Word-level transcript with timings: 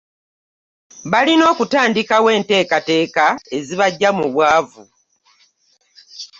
Balina 1.11 1.43
okutandikawo 1.53 2.27
enteekateeka 2.37 3.25
ezibaggya 3.57 4.09
mu 4.17 4.25
bwavu 4.33 4.83